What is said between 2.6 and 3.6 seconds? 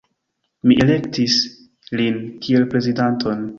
prezidanton.